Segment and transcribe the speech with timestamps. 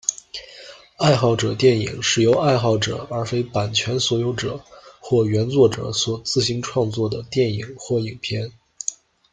[0.97, 4.59] 爱好者电影是由爱好者而非版权所有者
[4.99, 8.51] 或原作者所自行创作的电影或影片。